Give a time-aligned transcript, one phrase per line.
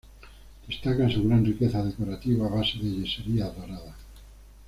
[0.67, 3.95] Destaca su gran riqueza decorativa a base de yeserías doradas.